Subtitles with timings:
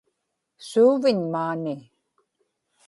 [0.69, 1.75] suuviñ maani